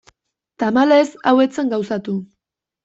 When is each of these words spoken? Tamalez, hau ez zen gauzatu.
Tamalez, 0.63 1.11
hau 1.33 1.37
ez 1.47 1.49
zen 1.59 1.71
gauzatu. 1.77 2.21